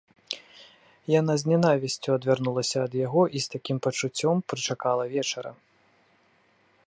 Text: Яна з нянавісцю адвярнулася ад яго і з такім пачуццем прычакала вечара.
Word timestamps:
Яна 1.19 1.33
з 1.41 1.49
нянавісцю 1.51 2.09
адвярнулася 2.17 2.77
ад 2.87 2.93
яго 3.05 3.23
і 3.39 3.43
з 3.45 3.55
такім 3.55 3.77
пачуццем 3.87 4.35
прычакала 4.53 5.03
вечара. 5.15 5.51